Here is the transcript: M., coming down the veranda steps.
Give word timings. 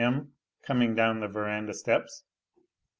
M., 0.03 0.33
coming 0.63 0.95
down 0.95 1.19
the 1.19 1.27
veranda 1.27 1.75
steps. 1.75 2.23